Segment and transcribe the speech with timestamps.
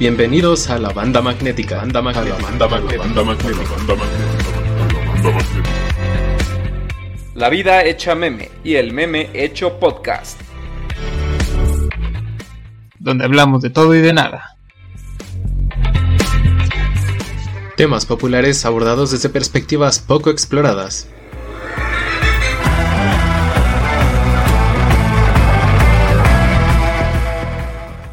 [0.00, 1.76] Bienvenidos a la banda magnética.
[1.76, 2.42] Banda magnética.
[2.42, 3.02] Banda magnética.
[3.02, 3.70] Banda magnética.
[3.76, 5.70] Banda magnética.
[7.34, 10.40] La vida hecha meme y el meme hecho podcast.
[12.98, 14.56] Donde hablamos de todo y de nada.
[17.76, 21.10] Temas populares abordados desde perspectivas poco exploradas.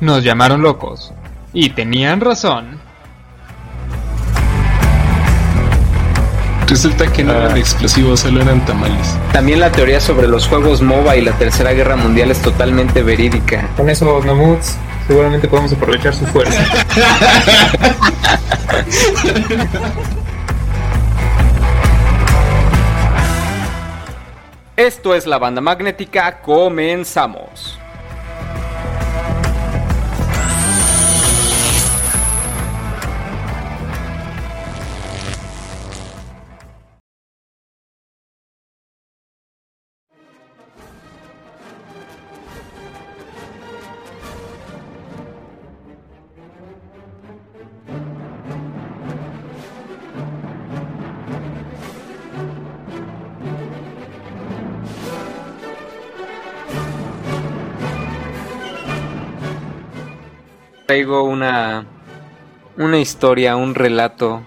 [0.02, 1.14] Nos llamaron locos.
[1.60, 2.80] Y tenían razón.
[6.68, 7.58] Resulta que no eran ah.
[7.58, 9.18] explosivos, solo eran tamales.
[9.34, 13.68] También la teoría sobre los juegos MOBA y la Tercera Guerra Mundial es totalmente verídica.
[13.76, 16.64] Con eso, Nomuts, seguramente podemos aprovechar su fuerza.
[24.76, 27.67] Esto es la banda magnética, comenzamos.
[60.88, 61.86] Traigo una,
[62.78, 64.42] una historia, un relato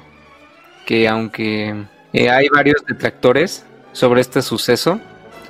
[0.86, 4.98] que aunque eh, hay varios detractores sobre este suceso,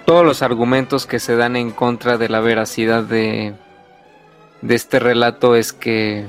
[0.05, 3.55] todos los argumentos que se dan en contra de la veracidad de,
[4.63, 6.27] de este relato es que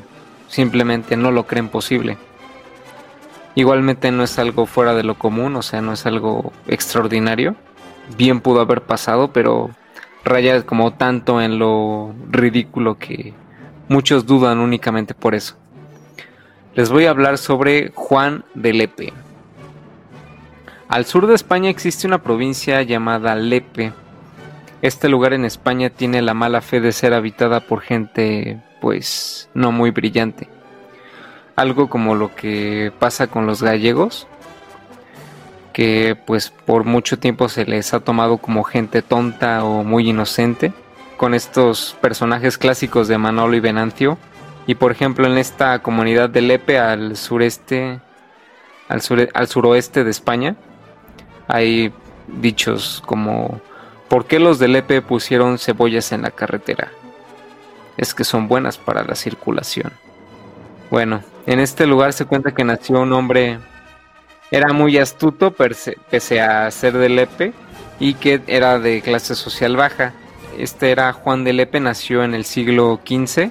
[0.47, 2.17] simplemente no lo creen posible.
[3.55, 7.55] Igualmente no es algo fuera de lo común, o sea, no es algo extraordinario.
[8.15, 9.71] Bien pudo haber pasado, pero
[10.23, 13.33] raya como tanto en lo ridículo que,
[13.91, 15.57] Muchos dudan únicamente por eso.
[16.75, 19.11] Les voy a hablar sobre Juan de Lepe.
[20.87, 23.91] Al sur de España existe una provincia llamada Lepe.
[24.81, 29.73] Este lugar en España tiene la mala fe de ser habitada por gente, pues, no
[29.73, 30.47] muy brillante.
[31.57, 34.25] Algo como lo que pasa con los gallegos,
[35.73, 40.71] que pues por mucho tiempo se les ha tomado como gente tonta o muy inocente
[41.21, 44.17] con estos personajes clásicos de Manolo y Venancio.
[44.65, 47.99] Y por ejemplo en esta comunidad de Lepe al sureste,
[48.89, 49.01] al,
[49.35, 50.55] al suroeste de España,
[51.47, 51.93] hay
[52.27, 53.61] dichos como
[54.09, 56.91] ¿por qué los de Lepe pusieron cebollas en la carretera?
[57.97, 59.93] Es que son buenas para la circulación.
[60.89, 63.59] Bueno, en este lugar se cuenta que nació un hombre,
[64.49, 67.53] era muy astuto pese a ser de Lepe
[67.99, 70.15] y que era de clase social baja
[70.61, 73.49] este era Juan de Lepe, nació en el siglo XV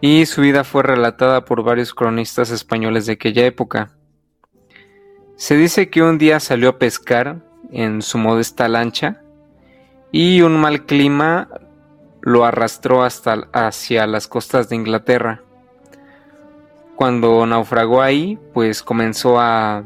[0.00, 3.90] y su vida fue relatada por varios cronistas españoles de aquella época.
[5.36, 9.22] Se dice que un día salió a pescar en su modesta lancha
[10.10, 11.48] y un mal clima
[12.22, 15.42] lo arrastró hasta hacia las costas de Inglaterra.
[16.96, 19.84] Cuando naufragó ahí, pues comenzó a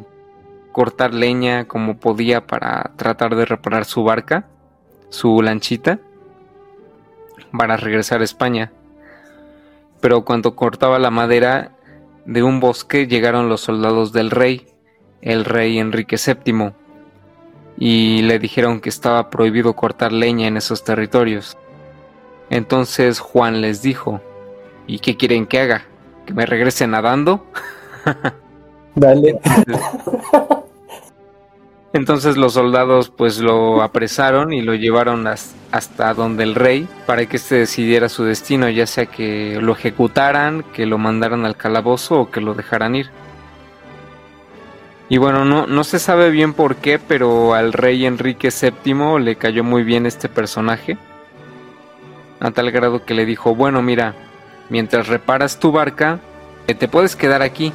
[0.73, 4.47] cortar leña como podía para tratar de reparar su barca
[5.11, 5.99] su lanchita
[7.57, 8.73] para regresar a España.
[10.01, 11.73] Pero cuando cortaba la madera
[12.25, 14.67] de un bosque llegaron los soldados del rey,
[15.21, 16.73] el rey Enrique VII,
[17.79, 21.57] y le dijeron que estaba prohibido cortar leña en esos territorios.
[22.49, 24.21] Entonces Juan les dijo,
[24.87, 25.85] ¿y qué quieren que haga?
[26.27, 27.47] ¿Que me regrese nadando?
[28.95, 29.39] Dale.
[31.93, 37.37] Entonces los soldados pues lo apresaron y lo llevaron hasta donde el rey para que
[37.37, 42.31] éste decidiera su destino, ya sea que lo ejecutaran, que lo mandaran al calabozo o
[42.31, 43.11] que lo dejaran ir.
[45.09, 49.35] Y bueno, no, no se sabe bien por qué, pero al rey Enrique VII le
[49.35, 50.97] cayó muy bien este personaje.
[52.39, 54.15] A tal grado que le dijo, bueno mira,
[54.69, 56.21] mientras reparas tu barca,
[56.67, 57.73] te puedes quedar aquí.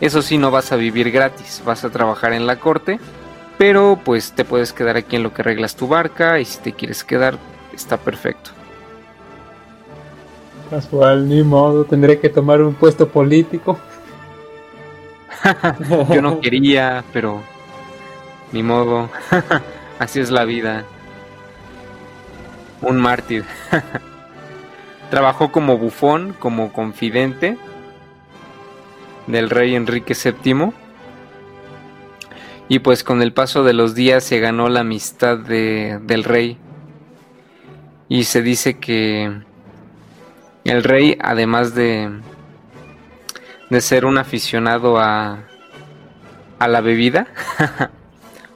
[0.00, 2.98] Eso sí, no vas a vivir gratis, vas a trabajar en la corte
[3.58, 6.72] pero pues te puedes quedar aquí en lo que arreglas tu barca y si te
[6.72, 7.36] quieres quedar
[7.74, 8.50] está perfecto.
[10.70, 13.78] Casual, ni modo, tendré que tomar un puesto político.
[16.12, 17.42] Yo no quería, pero
[18.52, 19.10] ni modo.
[19.98, 20.84] Así es la vida.
[22.82, 23.44] Un mártir.
[25.10, 27.56] Trabajó como bufón, como confidente
[29.26, 30.72] del rey Enrique VII
[32.68, 36.58] y pues con el paso de los días se ganó la amistad de, del rey.
[38.10, 39.42] Y se dice que
[40.64, 42.10] el rey, además de,
[43.70, 45.44] de ser un aficionado a,
[46.58, 47.28] a la bebida,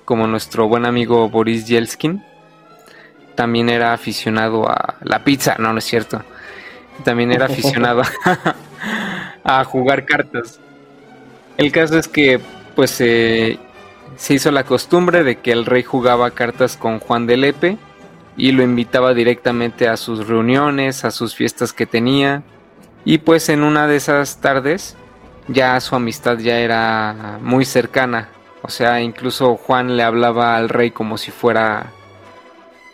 [0.04, 2.22] como nuestro buen amigo Boris Yeltsin,
[3.34, 6.22] también era aficionado a la pizza, no, no es cierto.
[7.02, 8.02] También era aficionado
[9.44, 10.60] a jugar cartas.
[11.56, 12.40] El caso es que
[12.74, 13.58] pues se
[14.28, 17.78] hizo la costumbre de que el rey jugaba cartas con Juan de Lepe
[18.36, 22.42] y lo invitaba directamente a sus reuniones, a sus fiestas que tenía.
[23.04, 24.96] Y pues en una de esas tardes
[25.48, 28.28] ya su amistad ya era muy cercana.
[28.62, 31.92] O sea, incluso Juan le hablaba al rey como si fuera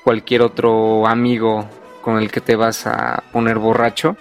[0.02, 1.68] cualquier otro amigo
[2.00, 4.16] con el que te vas a poner borracho.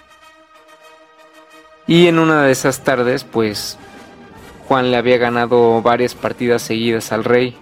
[1.88, 3.78] Y en una de esas tardes, pues
[4.68, 7.56] Juan le había ganado varias partidas seguidas al rey.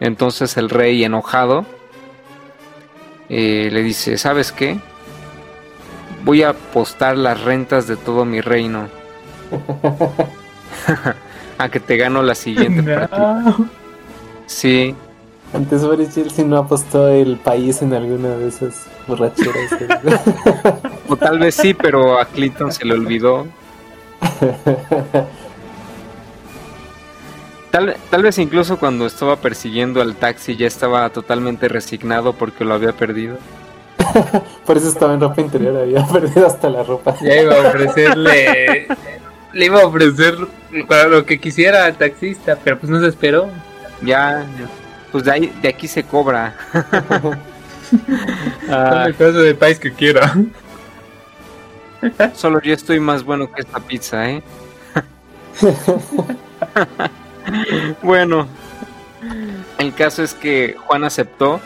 [0.00, 1.66] Entonces el rey, enojado,
[3.28, 4.78] eh, le dice, ¿sabes qué?
[6.24, 8.88] Voy a apostar las rentas de todo mi reino.
[11.58, 13.56] a que te gano la siguiente partida.
[14.46, 14.94] Sí.
[15.52, 19.70] Antes Boris Yeltsin no apostó el país en alguna de esas borracheras.
[21.08, 23.46] o tal vez sí, pero a Clinton se le olvidó.
[27.74, 32.72] Tal, tal, vez incluso cuando estaba persiguiendo al taxi ya estaba totalmente resignado porque lo
[32.72, 33.36] había perdido.
[34.64, 37.16] Por eso estaba en ropa interior, había perdido hasta la ropa.
[37.20, 38.86] Ya iba a ofrecerle,
[39.52, 40.36] le iba a ofrecer
[40.86, 43.50] para lo que quisiera al taxista, pero pues no se esperó.
[44.02, 44.46] Ya,
[45.10, 46.54] pues de, ahí, de aquí se cobra.
[48.70, 50.32] ah, el caso del país que quiera.
[52.34, 54.44] Solo yo estoy más bueno que esta pizza, ¿eh?
[58.02, 58.46] Bueno,
[59.78, 61.60] el caso es que Juan aceptó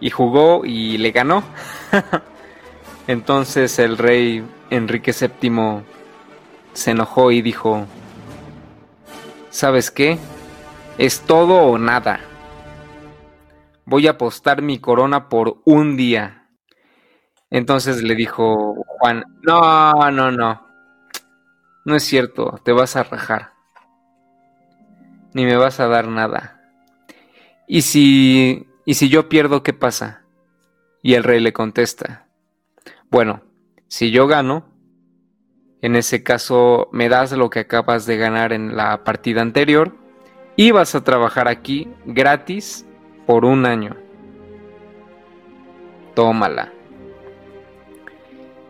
[0.00, 1.42] y jugó y le ganó.
[3.06, 5.82] Entonces el rey Enrique VII
[6.72, 7.86] se enojó y dijo,
[9.50, 10.18] ¿sabes qué?
[10.98, 12.20] Es todo o nada.
[13.86, 16.48] Voy a apostar mi corona por un día.
[17.50, 20.66] Entonces le dijo Juan, no, no, no.
[21.84, 23.53] No es cierto, te vas a rajar
[25.34, 26.62] ni me vas a dar nada.
[27.66, 30.22] ¿Y si, y si yo pierdo, qué pasa?
[31.02, 32.26] Y el rey le contesta,
[33.10, 33.42] bueno,
[33.88, 34.64] si yo gano,
[35.82, 39.94] en ese caso me das lo que acabas de ganar en la partida anterior
[40.56, 42.86] y vas a trabajar aquí gratis
[43.26, 43.96] por un año.
[46.14, 46.72] Tómala.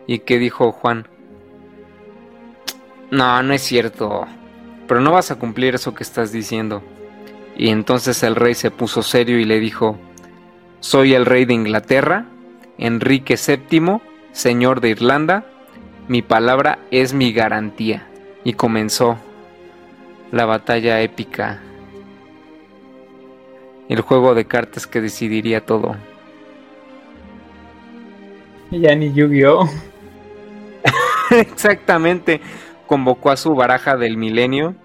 [0.07, 1.07] ¿Y qué dijo Juan?
[3.11, 4.27] No, no es cierto
[4.87, 6.83] pero no vas a cumplir eso que estás diciendo.
[7.57, 9.97] Y entonces el rey se puso serio y le dijo,
[10.79, 12.25] soy el rey de Inglaterra,
[12.77, 14.01] Enrique VII,
[14.31, 15.45] señor de Irlanda,
[16.07, 18.07] mi palabra es mi garantía.
[18.43, 19.17] Y comenzó
[20.31, 21.61] la batalla épica,
[23.89, 25.95] el juego de cartas que decidiría todo.
[28.69, 29.67] Ya ni Yu-Gi-Oh!
[31.31, 32.41] Exactamente
[32.87, 34.75] convocó a su baraja del milenio.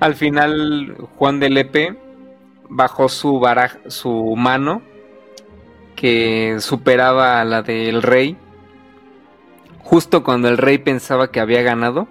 [0.00, 1.96] Al final, Juan de Lepe
[2.68, 4.82] bajó su baraja, su mano,
[5.94, 8.36] que superaba a la del rey,
[9.78, 12.08] justo cuando el rey pensaba que había ganado.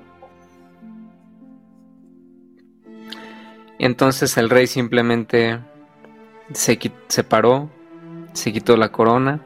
[3.77, 5.60] Entonces el rey simplemente
[6.53, 7.69] se, paró,
[8.33, 9.41] se quitó la corona,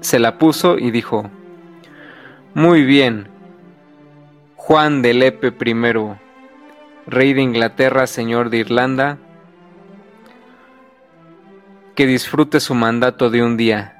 [0.00, 1.30] se la puso y dijo,
[2.54, 3.28] Muy bien,
[4.56, 5.74] Juan de Lepe I,
[7.06, 9.18] rey de Inglaterra, señor de Irlanda,
[11.94, 13.98] que disfrute su mandato de un día.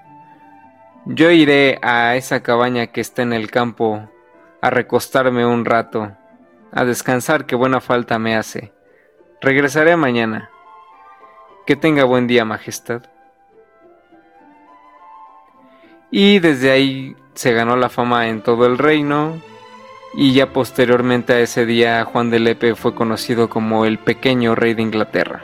[1.04, 4.08] Yo iré a esa cabaña que está en el campo
[4.60, 6.12] a recostarme un rato,
[6.70, 8.72] a descansar que buena falta me hace.
[9.40, 10.51] Regresaré mañana.
[11.66, 13.02] Que tenga buen día, Majestad.
[16.11, 19.40] Y desde ahí se ganó la fama en todo el reino.
[20.14, 24.75] Y ya posteriormente a ese día Juan de Lepe fue conocido como el pequeño rey
[24.75, 25.42] de Inglaterra.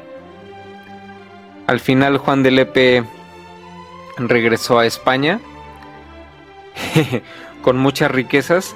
[1.67, 3.05] Al final Juan de Lepe
[4.19, 5.41] regresó a España
[7.63, 8.75] con muchas riquezas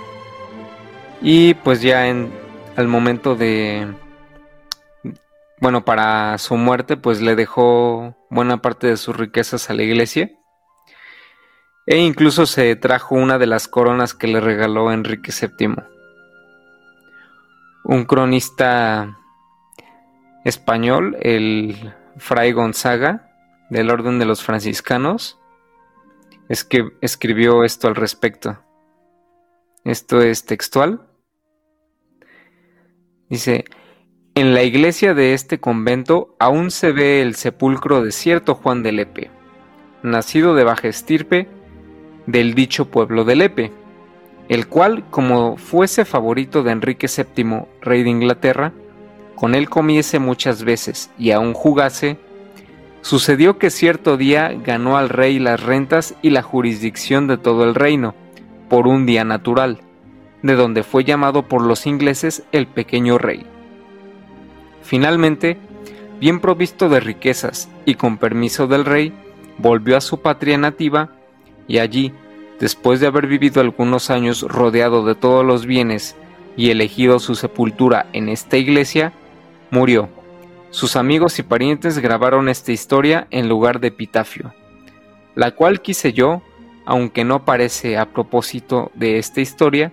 [1.20, 2.32] y pues ya en
[2.76, 3.86] al momento de
[5.62, 10.32] bueno, para su muerte, pues le dejó buena parte de sus riquezas a la iglesia.
[11.86, 15.76] E incluso se trajo una de las coronas que le regaló Enrique VII.
[17.84, 19.16] un cronista
[20.44, 23.30] español, el Fray Gonzaga,
[23.70, 25.38] del Orden de los Franciscanos,
[26.48, 28.58] es que escribió esto al respecto.
[29.84, 31.08] Esto es textual.
[33.28, 33.64] Dice,
[34.34, 38.92] en la iglesia de este convento aún se ve el sepulcro de cierto Juan de
[38.92, 39.30] Lepe,
[40.02, 41.48] nacido de baja estirpe
[42.26, 43.72] del dicho pueblo de Lepe,
[44.48, 48.72] el cual, como fuese favorito de Enrique VII, rey de Inglaterra,
[49.34, 52.16] con él comiese muchas veces y aún jugase,
[53.02, 57.74] sucedió que cierto día ganó al rey las rentas y la jurisdicción de todo el
[57.74, 58.14] reino,
[58.70, 59.80] por un día natural,
[60.42, 63.51] de donde fue llamado por los ingleses el pequeño rey.
[64.82, 65.58] Finalmente,
[66.20, 69.12] bien provisto de riquezas y con permiso del rey,
[69.58, 71.10] volvió a su patria nativa
[71.66, 72.12] y allí,
[72.60, 76.16] después de haber vivido algunos años rodeado de todos los bienes
[76.56, 79.12] y elegido su sepultura en esta iglesia,
[79.70, 80.08] murió.
[80.70, 84.54] Sus amigos y parientes grabaron esta historia en lugar de epitafio,
[85.34, 86.42] la cual quise yo,
[86.86, 89.92] aunque no parece a propósito de esta historia,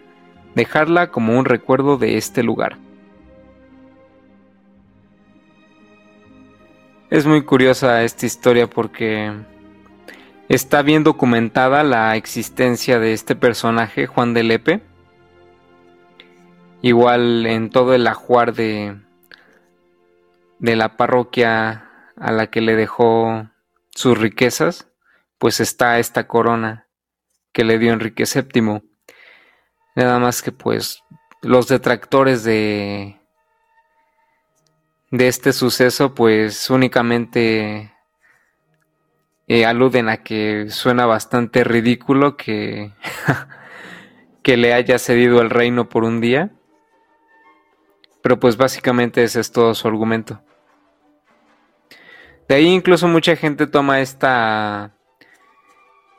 [0.55, 2.77] dejarla como un recuerdo de este lugar.
[7.09, 9.33] Es muy curiosa esta historia porque
[10.47, 14.83] está bien documentada la existencia de este personaje, Juan de Lepe.
[16.83, 18.95] Igual en todo el ajuar de,
[20.59, 23.49] de la parroquia a la que le dejó
[23.89, 24.87] sus riquezas,
[25.39, 26.85] pues está esta corona
[27.53, 28.83] que le dio Enrique VII.
[29.95, 31.03] Nada más que pues
[31.41, 33.18] los detractores de
[35.11, 37.93] de este suceso pues únicamente
[39.47, 42.93] eh, aluden a que suena bastante ridículo que,
[44.43, 46.51] que le haya cedido el reino por un día.
[48.21, 50.41] Pero pues básicamente ese es todo su argumento.
[52.47, 54.93] De ahí incluso mucha gente toma esta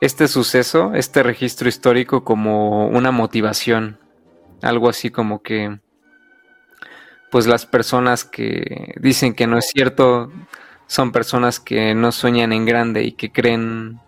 [0.00, 4.00] este suceso, este registro histórico como una motivación.
[4.62, 5.78] Algo así como que
[7.30, 10.30] pues las personas que dicen que no es cierto
[10.86, 14.00] son personas que no sueñan en grande y que creen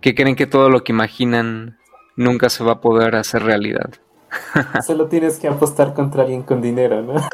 [0.00, 1.78] que creen que todo lo que imaginan
[2.16, 3.90] nunca se va a poder hacer realidad.
[4.86, 7.14] Solo tienes que apostar contra alguien con dinero, ¿no?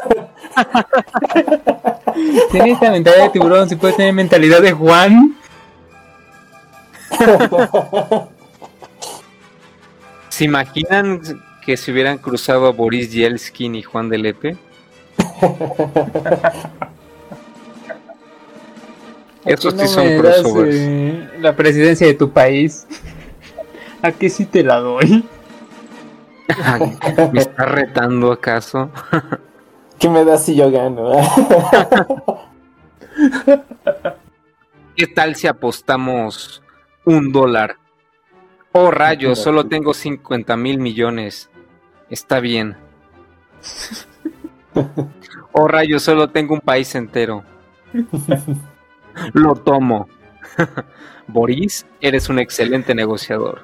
[2.50, 5.36] Tienes esta mentalidad de tiburón, si puedes tener mentalidad de Juan.
[10.30, 11.20] ¿Se imaginan
[11.66, 14.56] que se hubieran cruzado Boris Yeltsin y Juan de Lepe?
[19.44, 20.76] Estos sí son crossovers.
[20.76, 22.86] Eh, la presidencia de tu país.
[24.02, 25.24] ¿A qué sí te la doy?
[27.32, 28.90] ¿Me está retando acaso?
[29.98, 31.10] ¿Qué me das si yo gano?
[34.94, 36.62] ¿Qué tal si apostamos
[37.04, 37.76] un dólar?
[38.70, 41.50] Oh rayos, solo tengo 50 mil millones.
[42.10, 42.76] Está bien.
[45.52, 47.42] Oh rayos, solo tengo un país entero.
[49.32, 50.08] Lo tomo.
[51.26, 53.62] Boris, eres un excelente negociador.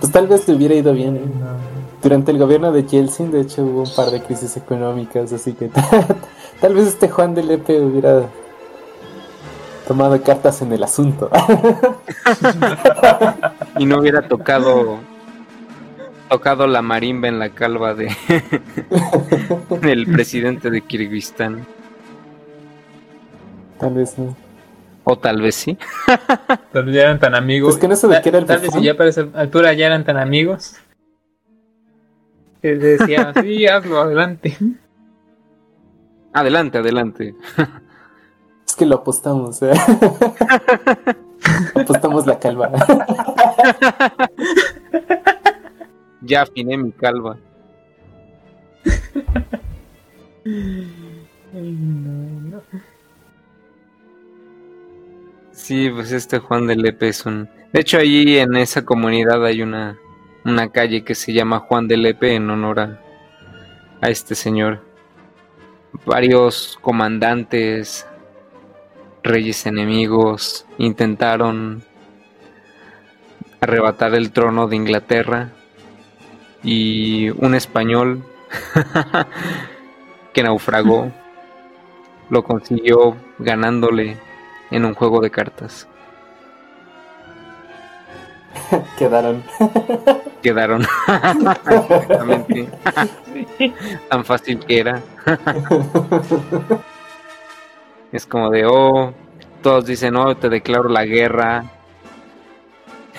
[0.00, 1.16] Pues tal vez te hubiera ido bien.
[1.16, 1.20] ¿eh?
[2.02, 5.70] Durante el gobierno de Yeltsin, de hecho, hubo un par de crisis económicas, así que
[6.60, 8.22] tal vez este Juan de Lepe hubiera
[9.90, 11.28] tomado cartas en el asunto.
[13.76, 15.00] y no hubiera tocado
[16.28, 18.06] tocado la marimba en la calva de
[19.82, 21.66] del presidente de Kirguistán.
[23.80, 24.36] Tal vez no.
[25.02, 25.76] O tal vez sí.
[26.72, 27.74] Tal vez ya eran tan amigos.
[27.74, 29.72] Es que no sé de qué era el Tal vez si ya para esa altura
[29.72, 30.76] ya eran tan amigos.
[32.62, 34.56] Que decía, sí, hazlo, adelante.
[36.32, 37.34] Adelante, adelante.
[38.80, 39.72] Que lo apostamos, ¿eh?
[41.74, 42.72] apostamos la calva.
[46.22, 47.36] ya afiné mi calva.
[55.52, 57.50] Sí, pues este Juan de Lepe es un...
[57.74, 59.98] De hecho, allí en esa comunidad hay una,
[60.46, 62.98] una calle que se llama Juan de Lepe en honor a,
[64.00, 64.82] a este señor.
[66.06, 68.06] Varios comandantes,
[69.22, 71.82] reyes enemigos, intentaron
[73.60, 75.50] arrebatar el trono de Inglaterra
[76.62, 78.24] y un español
[80.32, 81.12] que naufragó
[82.30, 84.16] lo consiguió ganándole
[84.70, 85.88] en un juego de cartas.
[88.98, 89.42] Quedaron.
[90.42, 90.82] Quedaron.
[91.08, 92.68] Exactamente.
[94.08, 95.02] Tan fácil que era.
[98.12, 99.14] Es como de, oh,
[99.62, 101.64] todos dicen, oh, te declaro la guerra.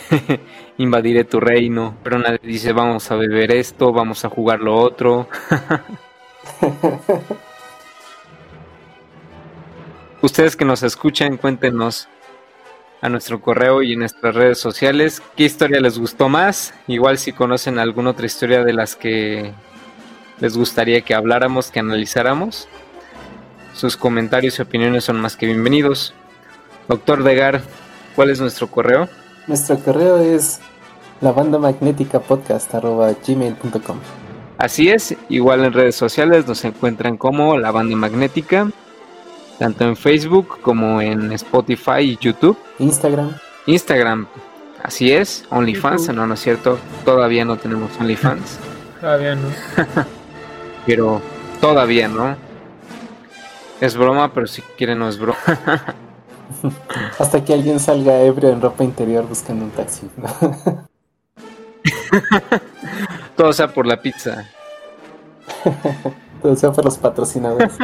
[0.77, 1.95] Invadiré tu reino.
[2.03, 5.27] Pero nadie dice, vamos a beber esto, vamos a jugar lo otro.
[10.21, 12.07] Ustedes que nos escuchan, cuéntenos
[13.01, 16.73] a nuestro correo y en nuestras redes sociales qué historia les gustó más.
[16.87, 19.51] Igual si conocen alguna otra historia de las que
[20.39, 22.67] les gustaría que habláramos, que analizáramos.
[23.81, 26.13] Sus comentarios y opiniones son más que bienvenidos.
[26.87, 27.63] Doctor Degar,
[28.15, 29.09] ¿cuál es nuestro correo?
[29.47, 30.59] Nuestro correo es
[31.19, 33.97] la banda magnética podcast gmail.com.
[34.59, 38.69] Así es, igual en redes sociales nos encuentran como la banda magnética,
[39.57, 42.59] tanto en Facebook como en Spotify y YouTube.
[42.77, 43.33] Instagram.
[43.65, 44.27] Instagram,
[44.83, 48.59] así es, OnlyFans, no, no es cierto, todavía no tenemos OnlyFans,
[49.01, 49.47] Todavía no.
[50.85, 51.19] pero
[51.59, 52.50] todavía no.
[53.81, 55.39] Es broma, pero si quieren no es broma.
[57.19, 60.07] Hasta que alguien salga ebrio en ropa interior buscando un taxi.
[63.35, 64.47] Todo sea por la pizza.
[66.43, 67.73] Todo sea por los patrocinadores.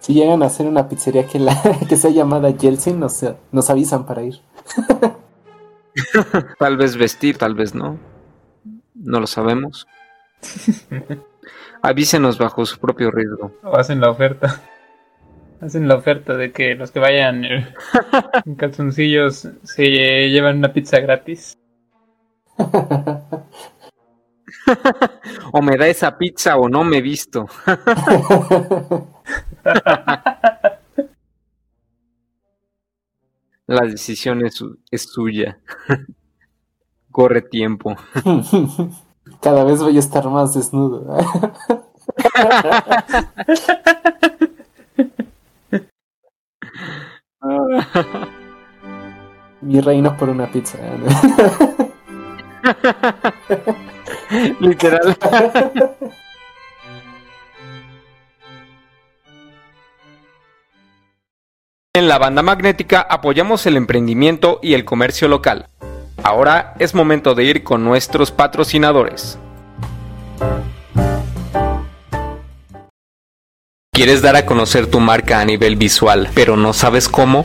[0.00, 4.04] si llegan a hacer una pizzería que, la, que sea llamada Yeltsin, nos, nos avisan
[4.04, 4.42] para ir.
[6.58, 7.98] Tal vez vestir, tal vez no.
[8.94, 9.86] No lo sabemos.
[11.82, 13.52] Avísenos bajo su propio riesgo.
[13.62, 14.60] O hacen la oferta.
[15.60, 17.74] Hacen la oferta de que los que vayan en
[18.56, 19.84] calzoncillos se
[20.28, 21.56] llevan una pizza gratis.
[25.52, 27.46] O me da esa pizza o no me he visto.
[33.66, 35.58] La decisión es, su- es suya.
[37.10, 37.96] Corre tiempo.
[39.40, 41.04] Cada vez voy a estar más desnudo.
[49.60, 50.78] Mi reino por una pizza.
[54.60, 55.16] Literal.
[61.96, 65.68] En la banda magnética apoyamos el emprendimiento y el comercio local.
[66.24, 69.38] Ahora es momento de ir con nuestros patrocinadores.
[73.92, 77.44] ¿Quieres dar a conocer tu marca a nivel visual, pero no sabes cómo?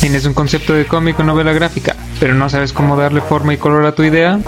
[0.00, 3.58] ¿Tienes un concepto de cómic o novela gráfica, pero no sabes cómo darle forma y
[3.58, 4.40] color a tu idea?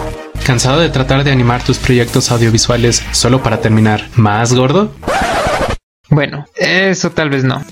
[0.45, 4.91] ¿Cansado de tratar de animar tus proyectos audiovisuales solo para terminar más gordo?
[6.09, 7.63] Bueno, eso tal vez no.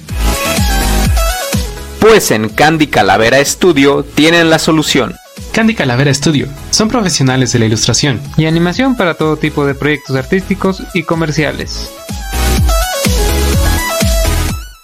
[2.00, 5.14] Pues en Candy Calavera Studio tienen la solución.
[5.58, 6.48] Candy Calavera Studio.
[6.70, 8.22] Son profesionales de la ilustración.
[8.38, 11.92] Y animación para todo tipo de proyectos artísticos y comerciales.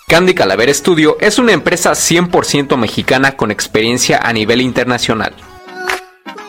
[0.07, 5.35] Candy Calavera Studio es una empresa 100% mexicana con experiencia a nivel internacional.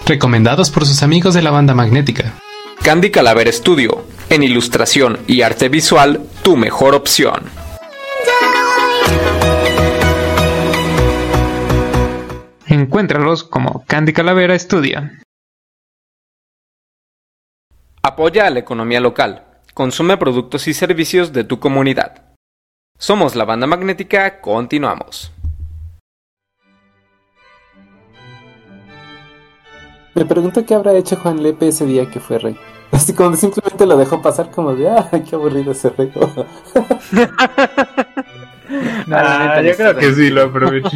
[0.06, 2.32] Recomendados por sus amigos de la banda magnética.
[2.82, 7.42] Candy Calavera Studio, en ilustración y arte visual, tu mejor opción.
[12.74, 15.08] Encuéntralos como Candy Calavera Studio.
[18.02, 19.44] Apoya a la economía local.
[19.74, 22.34] Consume productos y servicios de tu comunidad.
[22.98, 25.32] Somos la banda magnética, continuamos.
[30.16, 32.58] Me pregunto qué habrá hecho Juan Lepe ese día que fue rey.
[32.90, 36.12] Así como simplemente lo dejó pasar como de, ah, qué aburrido ese rey.
[39.12, 40.88] Ah, yo creo que sí lo aprovechó.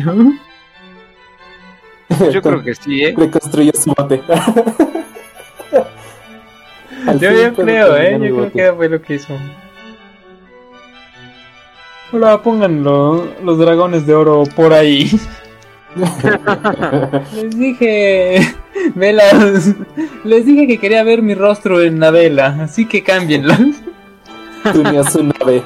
[2.33, 3.15] Yo creo que sí, ¿eh?
[3.17, 4.23] Reconstruyó su bote.
[7.07, 8.19] Al Yo, yo creo, eh.
[8.21, 9.33] Yo creo que fue lo que hizo.
[12.13, 15.11] Ahora pongan lo- los dragones de oro por ahí.
[17.35, 18.55] Les dije.
[18.95, 19.75] Velas.
[20.25, 22.57] Les dije que quería ver mi rostro en la vela.
[22.63, 23.55] Así que cámbienlo.
[24.73, 25.63] Tuneó su nave.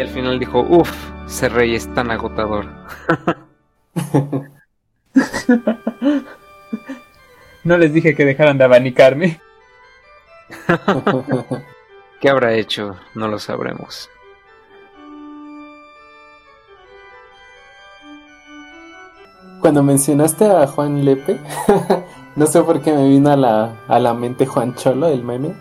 [0.00, 0.90] Y al final dijo, uff,
[1.26, 2.64] ese rey es tan agotador.
[7.62, 9.38] No les dije que dejaran de abanicarme.
[12.20, 12.96] ¿Qué habrá hecho?
[13.14, 14.08] No lo sabremos.
[19.60, 21.38] Cuando mencionaste a Juan Lepe,
[22.36, 25.54] no sé por qué me vino a la, a la mente Juan Cholo, el meme.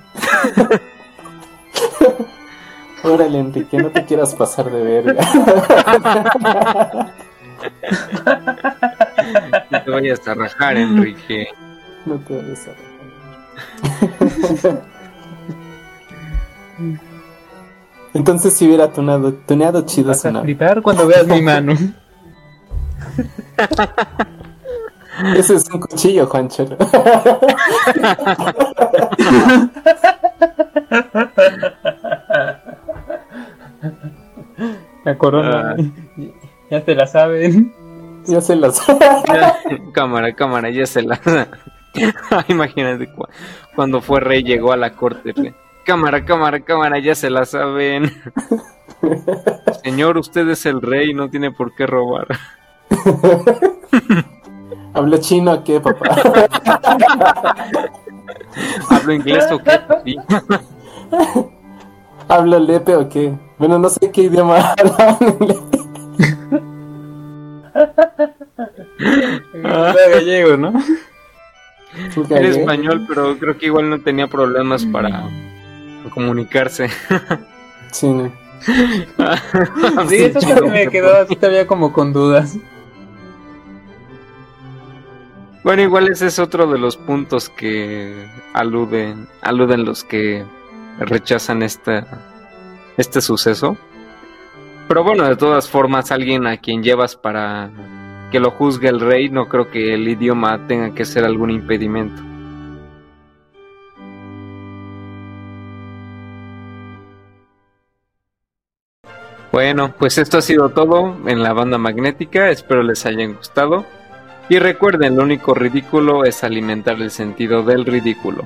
[3.03, 5.23] Órale, Enrique, no te quieras pasar de verga.
[9.69, 11.47] No te vayas a rajar, Enrique.
[12.05, 12.71] No te vayas a
[18.13, 21.73] Entonces si hubiera tunado, tuneado chido Vas su a flipar cuando veas mi mano.
[25.35, 26.65] Ese es un cuchillo, Juancho.
[35.03, 35.75] La corona.
[36.71, 37.73] Ya te la saben.
[38.27, 38.79] ya se las...
[39.91, 41.19] cámara, cámara, ya se la.
[42.47, 43.25] Imagínate cu-
[43.75, 45.33] cuando fue rey llegó a la corte.
[45.35, 45.55] re.
[45.83, 48.11] Cámara, cámara, cámara, ya se la saben.
[49.83, 52.27] Señor, usted es el rey, no tiene por qué robar.
[54.93, 56.09] ¿Hablo chino o qué, papá?
[58.91, 59.79] ¿Hablo inglés o qué?
[62.29, 62.33] Sí.
[62.35, 63.33] ¿Hablo lepe o qué?
[63.57, 65.79] Bueno, no sé qué idioma hablan en lepe.
[69.63, 70.73] Era gallego, ¿no?
[72.29, 75.27] Era español, pero creo que igual no tenía problemas para
[76.13, 76.87] comunicarse.
[77.91, 78.31] Sí, no.
[80.09, 82.57] Sí, eso también me quedó así todavía como con dudas.
[85.63, 90.45] Bueno, igual ese es otro de los puntos que aluden, aluden los que
[90.99, 92.05] rechazan esta,
[92.97, 93.77] este suceso.
[94.87, 97.69] Pero bueno, de todas formas, alguien a quien llevas para
[98.31, 102.21] que lo juzgue el rey, no creo que el idioma tenga que ser algún impedimento.
[109.51, 113.85] Bueno, pues esto ha sido todo en la banda magnética, espero les hayan gustado.
[114.47, 118.43] Y recuerden, lo único ridículo es alimentar el sentido del ridículo.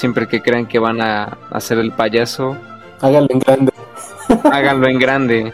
[0.00, 2.56] Siempre que crean que van a hacer el payaso,
[3.02, 3.72] Hágalo en grande.
[4.50, 5.52] háganlo en grande.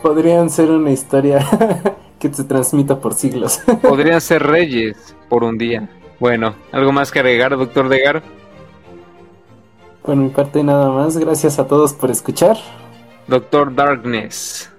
[0.00, 1.46] Podrían ser una historia
[2.18, 3.60] que se transmita por siglos.
[3.82, 5.86] Podrían ser reyes por un día.
[6.18, 8.22] Bueno, ¿algo más que agregar, doctor Degar?
[10.00, 12.56] Por mi parte nada más, gracias a todos por escuchar.
[13.26, 14.72] Doctor Darkness.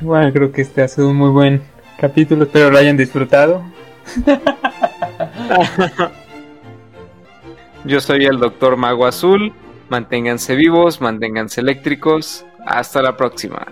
[0.00, 1.60] Bueno, creo que este ha sido un muy buen
[1.98, 2.44] capítulo.
[2.44, 3.62] Espero lo hayan disfrutado.
[7.84, 9.52] Yo soy el doctor Mago Azul.
[9.88, 12.44] Manténganse vivos, manténganse eléctricos.
[12.66, 13.66] Hasta la próxima.